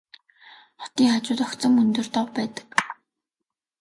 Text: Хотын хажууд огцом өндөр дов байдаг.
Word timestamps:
Хотын 0.81 1.05
хажууд 1.13 1.39
огцом 1.45 1.73
өндөр 1.83 2.07
дов 2.15 2.27
байдаг. 2.37 2.67